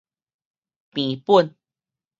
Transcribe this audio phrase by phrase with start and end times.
[0.97, 1.55] 病本